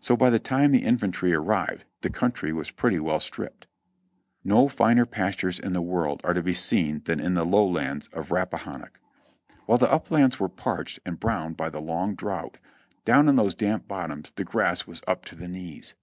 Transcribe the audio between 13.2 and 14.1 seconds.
in those damp